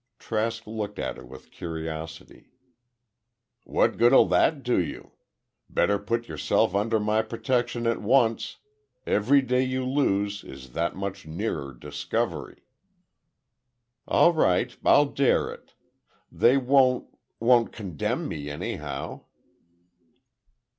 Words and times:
Trask 0.17 0.65
looked 0.65 0.97
at 0.97 1.17
her 1.17 1.23
with 1.23 1.51
curiosity. 1.51 2.53
"What 3.65 3.97
good'll 3.99 4.25
that 4.29 4.63
do 4.63 4.81
you? 4.83 5.11
Better 5.69 5.99
put 5.99 6.27
yourself 6.27 6.73
under 6.73 6.99
my 6.99 7.21
protection 7.21 7.85
at 7.85 8.01
once. 8.01 8.57
Every 9.05 9.43
day 9.43 9.61
you 9.63 9.85
lose 9.85 10.43
is 10.43 10.71
that 10.71 10.95
much 10.95 11.27
nearer 11.27 11.71
discovery." 11.71 12.63
"All 14.07 14.33
right, 14.33 14.75
I'll 14.83 15.05
dare 15.05 15.53
it! 15.53 15.75
They 16.31 16.57
won't—won't 16.57 17.71
condemn 17.71 18.27
me, 18.27 18.49
anyhow." 18.49 19.25